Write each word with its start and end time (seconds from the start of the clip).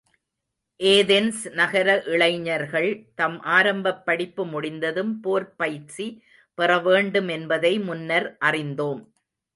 Athens 0.79 1.41
நகர 1.51 1.87
இளைஞர்கள் 2.05 2.87
தம் 3.15 3.37
ஆரம்பப் 3.49 4.01
படிப்பு 4.05 4.45
முடிந்ததும் 4.45 5.19
போர்ப் 5.19 5.57
பயிற்சி 5.57 6.07
பெறவேண்டும் 6.57 7.27
என்பதை 7.27 7.79
முன்னர் 7.81 8.37
அறிந்தோம். 8.39 9.03